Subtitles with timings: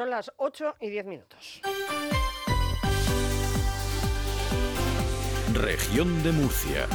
[0.00, 1.60] Son las 8 y 10 minutos.
[5.52, 6.86] Región de Murcia.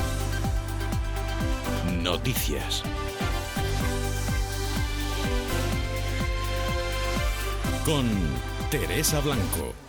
[2.02, 2.82] Noticias.
[7.86, 8.10] Con
[8.72, 9.85] Teresa Blanco.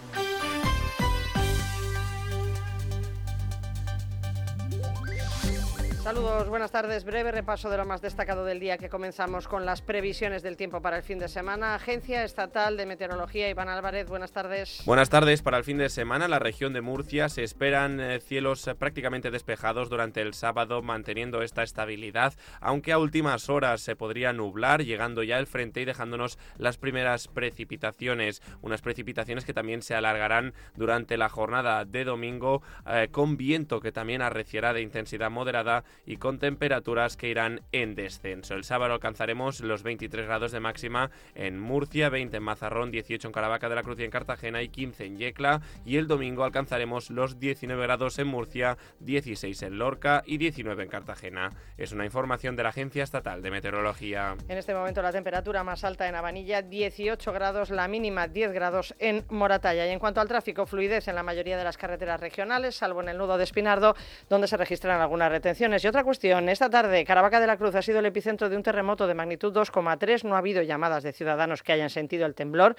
[6.17, 7.05] Buenas tardes.
[7.05, 10.81] Breve repaso de lo más destacado del día que comenzamos con las previsiones del tiempo
[10.81, 11.75] para el fin de semana.
[11.75, 14.82] Agencia Estatal de Meteorología, Iván Álvarez, buenas tardes.
[14.87, 15.43] Buenas tardes.
[15.43, 19.31] Para el fin de semana, la región de Murcia se esperan eh, cielos eh, prácticamente
[19.31, 25.23] despejados durante el sábado, manteniendo esta estabilidad, aunque a últimas horas se podría nublar, llegando
[25.23, 28.40] ya el frente y dejándonos las primeras precipitaciones.
[28.62, 33.92] Unas precipitaciones que también se alargarán durante la jornada de domingo, eh, con viento que
[33.92, 38.55] también arreciará de intensidad moderada y con temperaturas que irán en descenso.
[38.55, 43.33] El sábado alcanzaremos los 23 grados de máxima en Murcia, 20 en Mazarrón, 18 en
[43.33, 45.61] Caravaca de la Cruz y en Cartagena y 15 en Yecla.
[45.84, 50.89] Y el domingo alcanzaremos los 19 grados en Murcia, 16 en Lorca y 19 en
[50.89, 51.51] Cartagena.
[51.77, 54.37] Es una información de la Agencia Estatal de Meteorología.
[54.48, 58.95] En este momento la temperatura más alta en Avanilla, 18 grados, la mínima 10 grados
[58.98, 59.87] en Moratalla.
[59.87, 63.09] Y en cuanto al tráfico, fluidez en la mayoría de las carreteras regionales, salvo en
[63.09, 63.97] el nudo de Espinardo,
[64.29, 65.85] donde se registran algunas retenciones.
[65.85, 68.62] Y otra cuestión, esta tarde Caravaca de la Cruz ha sido el epicentro de un
[68.62, 70.25] terremoto de magnitud 2,3.
[70.25, 72.77] No ha habido llamadas de ciudadanos que hayan sentido el temblor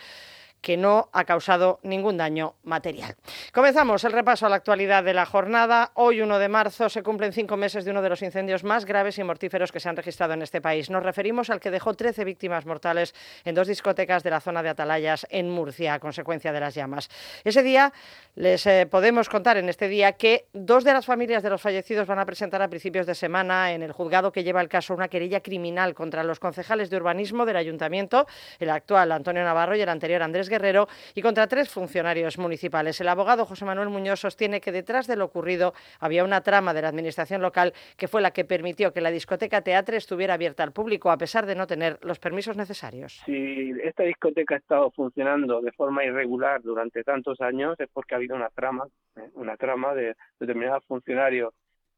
[0.61, 3.15] que no ha causado ningún daño material.
[3.53, 5.91] Comenzamos el repaso a la actualidad de la jornada.
[5.93, 9.17] Hoy, 1 de marzo, se cumplen cinco meses de uno de los incendios más graves
[9.17, 10.89] y mortíferos que se han registrado en este país.
[10.89, 13.13] Nos referimos al que dejó 13 víctimas mortales
[13.45, 17.09] en dos discotecas de la zona de Atalayas, en Murcia, a consecuencia de las llamas.
[17.43, 17.93] Ese día,
[18.35, 22.07] les eh, podemos contar en este día que dos de las familias de los fallecidos
[22.07, 25.07] van a presentar a principios de semana en el juzgado que lleva el caso una
[25.07, 28.27] querella criminal contra los concejales de urbanismo del ayuntamiento,
[28.59, 32.99] el actual Antonio Navarro y el anterior Andrés Guerrero y contra tres funcionarios municipales.
[33.01, 36.81] El abogado José Manuel Muñoz sostiene que detrás de lo ocurrido había una trama de
[36.81, 40.71] la administración local que fue la que permitió que la discoteca Teatre estuviera abierta al
[40.71, 43.21] público a pesar de no tener los permisos necesarios.
[43.25, 48.17] Si esta discoteca ha estado funcionando de forma irregular durante tantos años es porque ha
[48.17, 49.29] habido una trama, ¿eh?
[49.33, 51.53] una trama de determinados funcionarios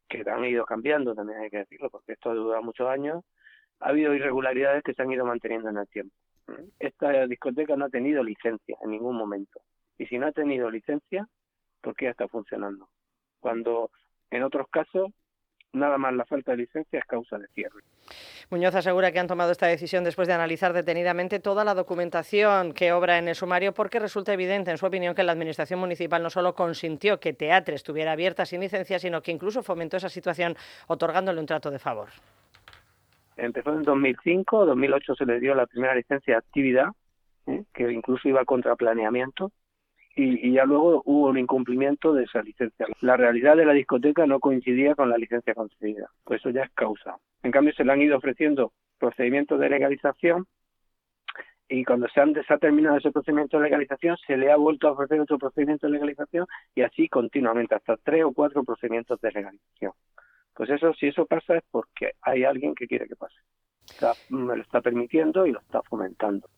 [0.10, 3.24] que han ido cambiando, también hay que decirlo, porque esto ha durado muchos años.
[3.80, 6.14] Ha habido irregularidades que se han ido manteniendo en el tiempo.
[6.80, 9.62] Esta discoteca no ha tenido licencia en ningún momento.
[9.98, 11.28] Y si no ha tenido licencia,
[11.82, 12.88] ¿por qué está funcionando?
[13.40, 13.92] Cuando
[14.32, 15.12] en otros casos
[15.74, 17.82] nada más la falta de licencia es causa de cierre.
[18.50, 22.92] Muñoz asegura que han tomado esta decisión después de analizar detenidamente toda la documentación que
[22.92, 26.30] obra en el sumario porque resulta evidente, en su opinión, que la Administración Municipal no
[26.30, 30.56] solo consintió que Teatre estuviera abierta sin licencia, sino que incluso fomentó esa situación
[30.88, 32.10] otorgándole un trato de favor.
[33.42, 36.90] Empezó en 2005, 2008 se le dio la primera licencia de actividad,
[37.48, 37.64] ¿eh?
[37.74, 39.52] que incluso iba contra planeamiento,
[40.16, 42.86] y, ya luego hubo un incumplimiento de esa licencia.
[43.02, 46.72] La realidad de la discoteca no coincidía con la licencia concedida, pues eso ya es
[46.72, 47.18] causa.
[47.44, 50.46] En cambio, se le han ido ofreciendo procedimientos de legalización
[51.70, 54.88] y cuando se, han, se ha terminado ese procedimiento de legalización, se le ha vuelto
[54.88, 59.32] a ofrecer otro procedimiento de legalización y así continuamente, hasta tres o cuatro procedimientos de
[59.32, 59.94] legalización.
[60.60, 63.38] Pues eso, si eso pasa es porque hay alguien que quiere que pase.
[63.90, 66.50] Está, me lo está permitiendo y lo está fomentando.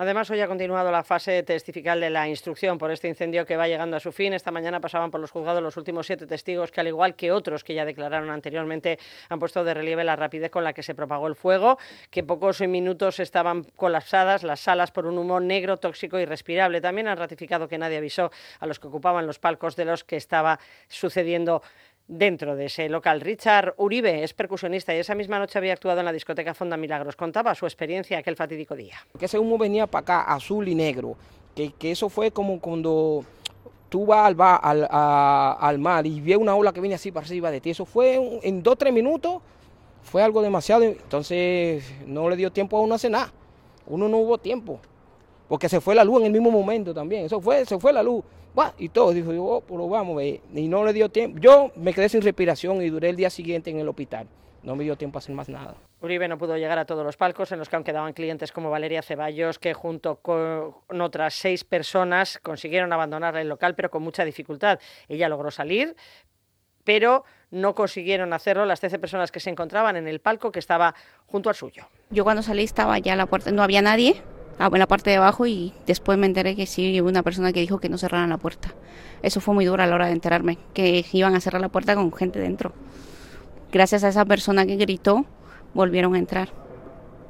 [0.00, 3.66] Además, hoy ha continuado la fase testifical de la instrucción por este incendio que va
[3.66, 4.32] llegando a su fin.
[4.32, 7.64] Esta mañana pasaban por los juzgados los últimos siete testigos que, al igual que otros
[7.64, 8.96] que ya declararon anteriormente,
[9.28, 11.78] han puesto de relieve la rapidez con la que se propagó el fuego,
[12.12, 16.80] que pocos minutos estaban colapsadas las salas por un humo negro, tóxico y irrespirable.
[16.80, 18.30] También han ratificado que nadie avisó
[18.60, 21.60] a los que ocupaban los palcos de los que estaba sucediendo
[22.08, 23.20] dentro de ese local.
[23.20, 27.14] Richard Uribe es percusionista y esa misma noche había actuado en la discoteca Fonda Milagros.
[27.14, 28.96] Contaba su experiencia aquel fatídico día.
[29.18, 31.16] Que ese humo venía para acá, azul y negro.
[31.54, 33.24] Que, que eso fue como cuando
[33.88, 34.88] tú vas al, al,
[35.60, 37.70] al mar y ves una ola que viene así para arriba de ti.
[37.70, 39.42] Eso fue en dos, tres minutos,
[40.02, 40.84] fue algo demasiado.
[40.84, 43.32] Entonces no le dio tiempo a uno a nada.
[43.86, 44.80] Uno no hubo tiempo.
[45.48, 47.24] Porque se fue la luz en el mismo momento también.
[47.24, 48.24] Eso fue, se fue la luz.
[48.54, 51.38] Bah, y todo, dijo, yo, oh, pues vamos, y no le dio tiempo.
[51.40, 54.26] Yo me quedé sin respiración y duré el día siguiente en el hospital.
[54.62, 55.76] No me dio tiempo a hacer más nada.
[56.00, 58.70] Uribe no pudo llegar a todos los palcos en los que aún quedaban clientes como
[58.70, 64.24] Valeria Ceballos, que junto con otras seis personas consiguieron abandonar el local, pero con mucha
[64.24, 64.78] dificultad.
[65.08, 65.96] Ella logró salir,
[66.84, 70.94] pero no consiguieron hacerlo las 13 personas que se encontraban en el palco que estaba
[71.26, 71.88] junto al suyo.
[72.10, 74.22] Yo cuando salí estaba ya a la puerta, no había nadie,
[74.60, 77.60] en la parte de abajo y después me enteré que sí hubo una persona que
[77.60, 78.74] dijo que no cerraran la puerta.
[79.22, 81.94] Eso fue muy duro a la hora de enterarme, que iban a cerrar la puerta
[81.94, 82.72] con gente dentro.
[83.72, 85.26] Gracias a esa persona que gritó,
[85.74, 86.48] volvieron a entrar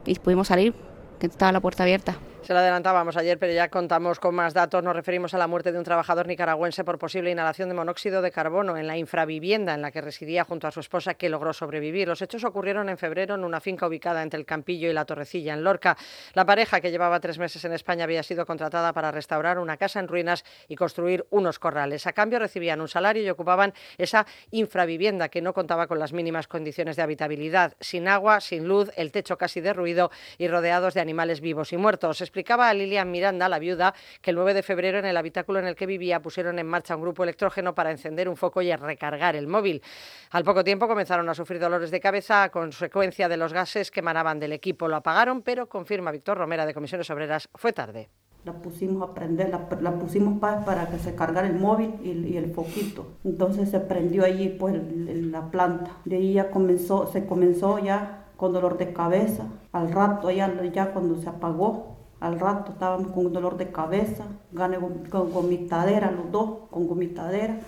[0.07, 0.75] y pudimos salir,
[1.19, 2.17] que estaba la puerta abierta.
[2.49, 4.83] Se lo adelantábamos ayer, pero ya contamos con más datos.
[4.83, 8.31] Nos referimos a la muerte de un trabajador nicaragüense por posible inhalación de monóxido de
[8.31, 12.09] carbono en la infravivienda en la que residía junto a su esposa, que logró sobrevivir.
[12.09, 15.53] Los hechos ocurrieron en febrero en una finca ubicada entre el Campillo y la Torrecilla,
[15.53, 15.99] en Lorca.
[16.33, 20.01] La pareja, que llevaba tres meses en España, había sido contratada para restaurar una casa
[20.01, 22.07] en ruinas y construir unos corrales.
[22.07, 26.49] A cambio recibían un salario y ocupaban esa infravivienda que no contaba con las mínimas
[26.49, 31.43] condiciones de habitabilidad, sin agua, sin luz, el techo casi derruido y rodeados de animales
[31.43, 32.23] vivos y muertos.
[32.39, 33.93] Explicaba a Lilian Miranda, la viuda,
[34.23, 36.95] que el 9 de febrero en el habitáculo en el que vivía pusieron en marcha
[36.95, 39.83] un grupo electrógeno para encender un foco y recargar el móvil.
[40.31, 43.99] Al poco tiempo comenzaron a sufrir dolores de cabeza a consecuencia de los gases que
[43.99, 44.87] emanaban del equipo.
[44.87, 48.09] Lo apagaron, pero confirma Víctor Romera de Comisiones Obreras, fue tarde
[48.45, 52.53] la pusimos a prender, la, pusimos para, para, que se cargara el móvil y, el
[52.53, 53.05] foquito.
[53.25, 55.91] Entonces se prendió allí pues la planta.
[56.05, 59.49] De ahí ya comenzó, se comenzó ya con dolor de cabeza.
[59.73, 61.88] Al rato ya, ya cuando se apagó,
[62.21, 64.79] al rato estábamos con dolor de cabeza, gané
[65.09, 67.59] con gomitadera los dos, con gomitadera.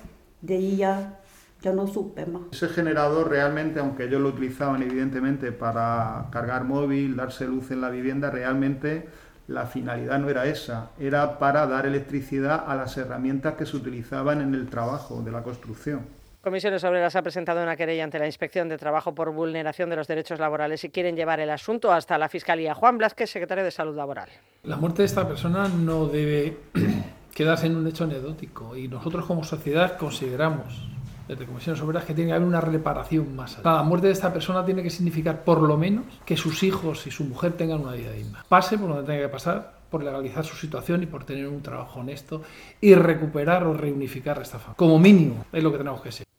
[0.40, 1.20] De ahí ya
[1.62, 2.42] ya no supe más.
[2.52, 7.90] Ese generador realmente, aunque ellos lo utilizaban evidentemente para cargar móvil, darse luz en la
[7.90, 9.08] vivienda, realmente
[9.46, 14.40] la finalidad no era esa, era para dar electricidad a las herramientas que se utilizaban
[14.40, 16.00] en el trabajo de la construcción.
[16.42, 20.08] Comisiones Obreras ha presentado una querella ante la Inspección de Trabajo por vulneración de los
[20.08, 22.74] derechos laborales y quieren llevar el asunto hasta la Fiscalía.
[22.74, 24.30] Juan Blasquez, secretario de Salud Laboral.
[24.62, 26.56] La muerte de esta persona no debe
[27.34, 30.88] quedarse en un hecho anecdótico y nosotros como sociedad consideramos
[31.28, 33.72] desde Comisiones Obreras que tiene que haber una reparación más allá.
[33.72, 37.10] La muerte de esta persona tiene que significar por lo menos que sus hijos y
[37.10, 38.46] su mujer tengan una vida digna.
[38.48, 42.00] Pase por donde tenga que pasar, por legalizar su situación y por tener un trabajo
[42.00, 42.40] honesto
[42.80, 44.76] y recuperar o reunificar esta familia.
[44.78, 46.29] Como mínimo es lo que tenemos que ser.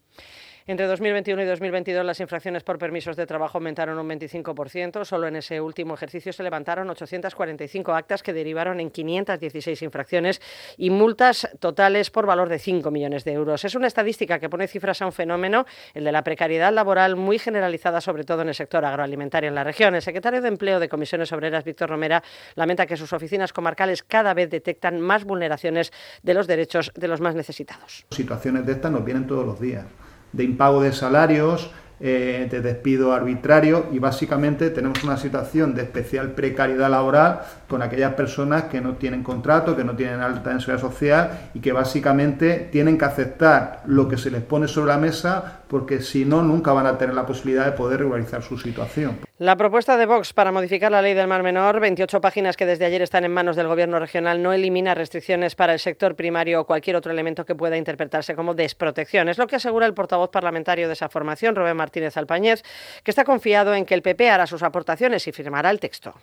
[0.68, 5.04] Entre 2021 y 2022 las infracciones por permisos de trabajo aumentaron un 25%.
[5.06, 10.40] Solo en ese último ejercicio se levantaron 845 actas que derivaron en 516 infracciones
[10.78, 13.66] y multas totales por valor de 5 millones de euros.
[13.66, 15.66] Es una estadística que pone cifras a un fenómeno,
[15.96, 19.64] el de la precariedad laboral, muy generalizada sobre todo en el sector agroalimentario en la
[19.64, 19.96] región.
[19.96, 22.24] El secretario de Empleo de Comisiones Obreras, Víctor Romera,
[22.54, 25.92] lamenta que sus oficinas comarcales cada vez detectan más vulneraciones
[26.22, 28.06] de los derechos de los más necesitados.
[28.12, 29.86] Situaciones de estas nos vienen todos los días
[30.34, 31.72] de impago de salarios,
[32.04, 38.16] eh, de despido arbitrario y básicamente tenemos una situación de especial precariedad laboral con aquellas
[38.16, 42.98] personas que no tienen contrato, que no tienen alta en social y que básicamente tienen
[42.98, 46.88] que aceptar lo que se les pone sobre la mesa porque si no nunca van
[46.88, 49.20] a tener la posibilidad de poder regularizar su situación.
[49.42, 52.86] La propuesta de Vox para modificar la ley del Mar Menor, 28 páginas que desde
[52.86, 56.66] ayer están en manos del Gobierno regional, no elimina restricciones para el sector primario o
[56.68, 59.30] cualquier otro elemento que pueda interpretarse como desprotección.
[59.30, 62.62] Es lo que asegura el portavoz parlamentario de esa formación, Rubén Martínez Alpañez,
[63.04, 66.14] que está confiado en que el PP hará sus aportaciones y firmará el texto.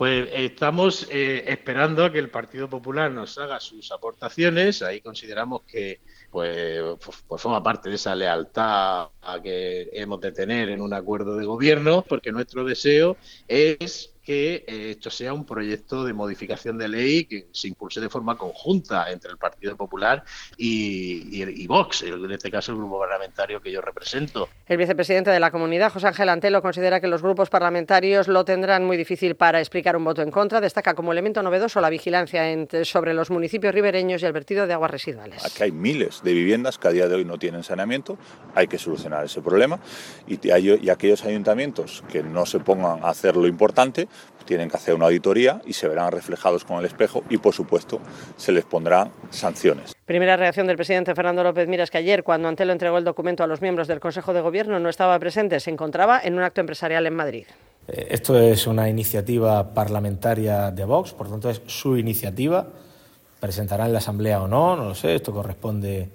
[0.00, 4.80] Pues estamos eh, esperando a que el Partido Popular nos haga sus aportaciones.
[4.80, 6.00] Ahí consideramos que
[6.30, 6.80] pues,
[7.28, 11.44] pues, forma parte de esa lealtad a que hemos de tener en un acuerdo de
[11.44, 17.24] gobierno, porque nuestro deseo es que eh, esto sea un proyecto de modificación de ley
[17.24, 20.22] que se impulse de forma conjunta entre el Partido Popular
[20.56, 24.48] y, y, Vox, en este caso el grupo parlamentario que yo represento.
[24.68, 28.84] El vicepresidente de la comunidad, José Ángel Antelo, considera que los grupos parlamentarios lo tendrán
[28.84, 30.60] muy difícil para explicar un voto en contra.
[30.60, 32.44] Destaca como elemento novedoso la vigilancia
[32.84, 35.44] sobre los municipios ribereños y el vertido de aguas residuales.
[35.44, 38.16] Aquí hay miles de viviendas que a día de hoy no tienen saneamiento,
[38.54, 39.80] hay que solucionar ese problema
[40.28, 44.06] y, y aquellos ayuntamientos que no se pongan a hacer lo importante,
[44.44, 48.00] tienen que hacer una auditoría y se verán reflejados con el espejo y, por supuesto,
[48.36, 49.94] se les pondrán sanciones.
[50.04, 53.46] Primera reacción del presidente Fernando López Miras, que ayer, cuando Antelo entregó el documento a
[53.46, 57.06] los miembros del Consejo de Gobierno, no estaba presente, se encontraba en un acto empresarial
[57.06, 57.46] en Madrid.
[57.86, 62.66] Eh, esto es una iniciativa parlamentaria de Vox, por lo tanto es su iniciativa.
[63.38, 66.08] Presentará en la Asamblea o no, no lo sé, esto corresponde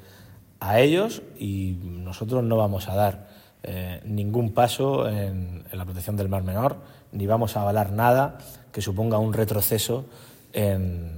[0.59, 3.34] a ellos y nosotros no vamos a dar
[3.67, 6.77] eh, ningún paso en, la protección del Mar Menor,
[7.11, 8.37] ni vamos a avalar nada
[8.71, 10.05] que suponga un retroceso
[10.53, 11.11] en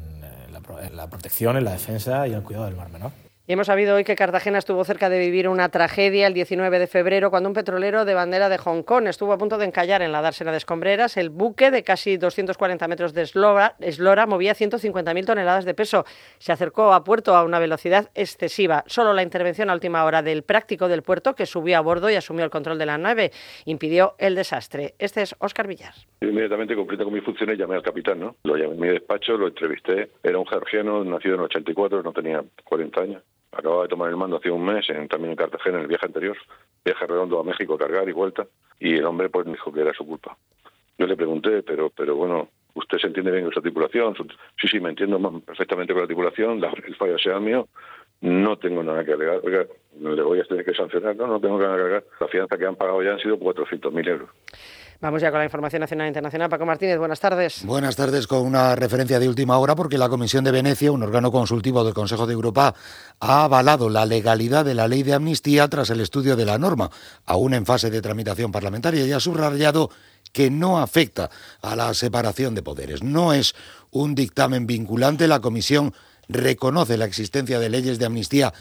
[0.94, 3.27] la protección, en la defensa y el cuidado del Mar Menor.
[3.50, 6.88] Y hemos sabido hoy que Cartagena estuvo cerca de vivir una tragedia el 19 de
[6.88, 10.12] febrero cuando un petrolero de bandera de Hong Kong estuvo a punto de encallar en
[10.12, 11.16] la dársena de escombreras.
[11.16, 16.04] El buque de casi 240 metros de eslora, eslora movía 150.000 toneladas de peso.
[16.40, 18.84] Se acercó a puerto a una velocidad excesiva.
[18.86, 22.16] Solo la intervención a última hora del práctico del puerto, que subió a bordo y
[22.16, 23.32] asumió el control de la nave,
[23.64, 24.96] impidió el desastre.
[25.00, 25.94] Este es Óscar Villar.
[26.20, 28.36] Inmediatamente cumpliendo con mis funciones llamé al capitán, ¿no?
[28.44, 30.12] Lo llamé en mi despacho, lo entrevisté.
[30.22, 34.38] Era un georgiano, nacido en 84, no tenía 40 años Acababa de tomar el mando
[34.38, 36.38] hace un mes, también en Cartagena, en el viaje anterior,
[36.84, 38.46] viaje redondo a México, cargar y vuelta,
[38.80, 40.38] y el hombre pues me dijo que era su culpa.
[40.98, 44.16] Yo le pregunté, pero, pero bueno, usted se entiende bien con esa tripulación.
[44.60, 47.68] Sí, sí, me entiendo perfectamente con la tripulación, el fallo sea mío,
[48.22, 49.42] no tengo nada que agregar.
[49.44, 49.66] Oiga,
[50.00, 52.04] le voy a tener que sancionar, no, no tengo nada que agregar.
[52.20, 54.30] La fianza que han pagado ya han sido 400.000 euros.
[55.00, 56.50] Vamos ya con la información nacional e internacional.
[56.50, 57.64] Paco Martínez, buenas tardes.
[57.64, 61.32] Buenas tardes, con una referencia de última hora, porque la Comisión de Venecia, un órgano
[61.32, 62.74] consultivo del Consejo de Europa,
[63.20, 66.90] ha avalado la legalidad de la ley de amnistía tras el estudio de la norma,
[67.28, 69.92] aún en fase de tramitación parlamentaria, y ha subrayado
[70.34, 71.30] que no afecta
[71.62, 73.04] a la separación de poderes.
[73.04, 73.54] No es
[73.92, 75.28] un dictamen vinculante.
[75.28, 75.94] La Comisión
[76.28, 78.52] reconoce la existencia de leyes de amnistía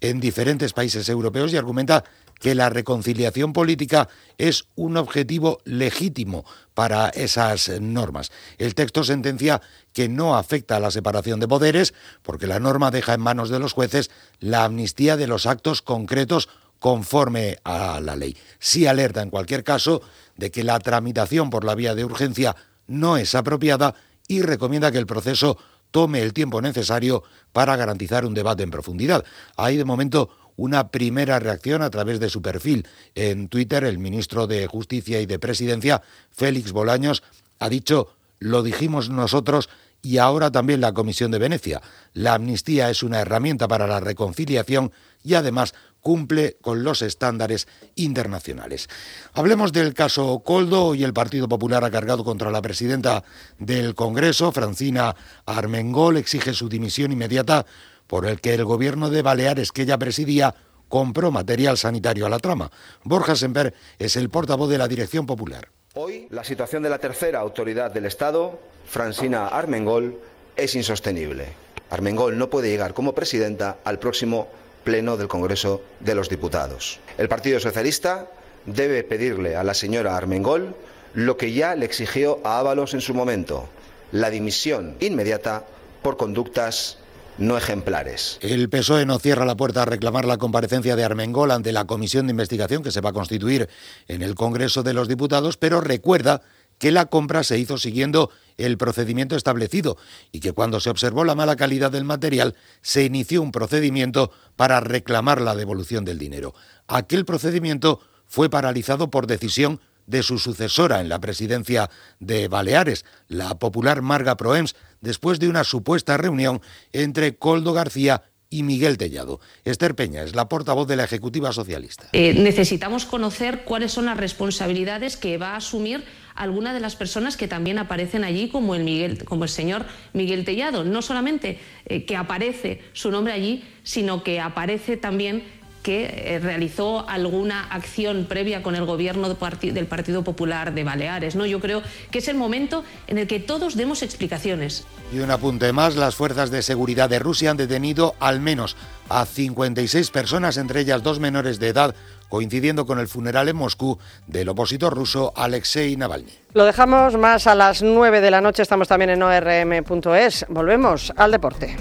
[0.00, 2.04] en diferentes países europeos y argumenta
[2.40, 8.30] que la reconciliación política es un objetivo legítimo para esas normas.
[8.58, 9.62] El texto sentencia
[9.92, 13.58] que no afecta a la separación de poderes porque la norma deja en manos de
[13.58, 18.36] los jueces la amnistía de los actos concretos conforme a la ley.
[18.58, 20.02] Sí alerta en cualquier caso
[20.36, 22.54] de que la tramitación por la vía de urgencia
[22.86, 23.94] no es apropiada
[24.28, 25.56] y recomienda que el proceso
[25.90, 29.24] tome el tiempo necesario para garantizar un debate en profundidad.
[29.56, 33.84] Hay de momento una primera reacción a través de su perfil en Twitter.
[33.84, 37.22] El ministro de Justicia y de Presidencia, Félix Bolaños,
[37.58, 39.68] ha dicho, lo dijimos nosotros
[40.02, 41.82] y ahora también la Comisión de Venecia.
[42.12, 44.92] La amnistía es una herramienta para la reconciliación
[45.24, 48.88] y además cumple con los estándares internacionales.
[49.32, 53.24] Hablemos del caso Coldo y el Partido Popular ha cargado contra la presidenta
[53.58, 57.66] del Congreso, Francina Armengol, exige su dimisión inmediata
[58.06, 60.54] por el que el gobierno de Baleares que ella presidía
[60.88, 62.70] compró material sanitario a la trama.
[63.02, 65.68] Borja Semper es el portavoz de la Dirección Popular.
[65.94, 70.18] Hoy la situación de la tercera autoridad del Estado, Francina Armengol,
[70.56, 71.48] es insostenible.
[71.90, 74.48] Armengol no puede llegar como presidenta al próximo
[74.84, 77.00] Pleno del Congreso de los Diputados.
[77.18, 78.28] El Partido Socialista
[78.66, 80.74] debe pedirle a la señora Armengol
[81.14, 83.68] lo que ya le exigió a Ábalos en su momento,
[84.12, 85.64] la dimisión inmediata
[86.02, 86.98] por conductas
[87.38, 88.38] no ejemplares.
[88.40, 92.26] El PSOE no cierra la puerta a reclamar la comparecencia de Armengol ante la comisión
[92.26, 93.68] de investigación que se va a constituir
[94.08, 96.42] en el Congreso de los Diputados, pero recuerda
[96.78, 99.96] que la compra se hizo siguiendo el procedimiento establecido
[100.32, 104.80] y que cuando se observó la mala calidad del material se inició un procedimiento para
[104.80, 106.54] reclamar la devolución del dinero.
[106.86, 111.90] Aquel procedimiento fue paralizado por decisión de su sucesora en la presidencia
[112.20, 116.60] de Baleares, la popular Marga Proems, después de una supuesta reunión
[116.92, 119.40] entre Coldo García y Miguel Tellado.
[119.64, 122.08] Esther Peña es la portavoz de la Ejecutiva Socialista.
[122.12, 127.36] Eh, necesitamos conocer cuáles son las responsabilidades que va a asumir alguna de las personas
[127.36, 130.84] que también aparecen allí, como el, Miguel, como el señor Miguel Tellado.
[130.84, 135.44] No solamente eh, que aparece su nombre allí, sino que aparece también
[135.86, 141.36] que eh, realizó alguna acción previa con el gobierno del Partido Popular de Baleares.
[141.36, 141.46] ¿no?
[141.46, 144.84] Yo creo que es el momento en el que todos demos explicaciones.
[145.12, 148.76] Y un apunte más, las fuerzas de seguridad de Rusia han detenido al menos
[149.08, 151.94] a 56 personas, entre ellas dos menores de edad,
[152.28, 156.32] coincidiendo con el funeral en Moscú del opositor ruso Alexei Navalny.
[156.52, 160.46] Lo dejamos más a las 9 de la noche, estamos también en orm.es.
[160.48, 161.76] Volvemos al deporte.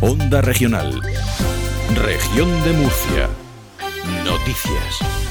[0.00, 1.02] Onda Regional.
[1.96, 3.28] Región de Murcia.
[4.24, 5.21] Noticias.